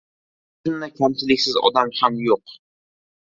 Xuddi 0.61 0.69
shunday 0.69 0.93
kamchiliksiz 1.01 1.59
odam 1.69 1.91
ham 2.01 2.17
yo‘q. 2.29 2.57